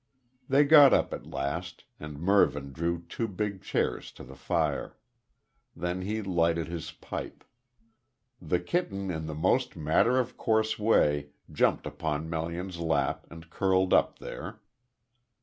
They 0.49 0.63
got 0.63 0.95
up 0.95 1.13
at 1.13 1.27
last, 1.29 1.83
and 1.99 2.19
Mervyn 2.19 2.71
drew 2.71 3.03
two 3.07 3.27
big 3.27 3.61
chairs 3.61 4.11
to 4.13 4.23
the 4.23 4.33
fire. 4.35 4.97
Then 5.75 6.01
he 6.01 6.23
lighted 6.23 6.67
his 6.67 6.91
pipe. 6.91 7.43
The 8.41 8.59
kitten 8.59 9.11
in 9.11 9.27
the 9.27 9.35
most 9.35 9.75
matter 9.75 10.17
of 10.17 10.37
course 10.37 10.79
way 10.79 11.29
jumped 11.51 11.85
upon 11.85 12.31
Melian's 12.31 12.79
lap 12.79 13.27
and 13.29 13.47
curled 13.51 13.93
up 13.93 14.17
there. 14.17 14.61